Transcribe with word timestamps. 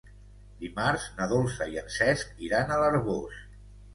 Dimarts 0.61 1.03
na 1.19 1.27
Dolça 1.33 1.67
i 1.73 1.77
en 1.81 1.93
Cesc 1.97 2.33
iran 2.47 2.73
a 2.77 2.83
l'Arboç. 2.85 3.39